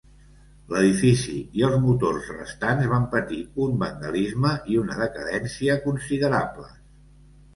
[0.75, 6.73] L'edifici i els motors restants van patir un vandalisme i una decadència considerables.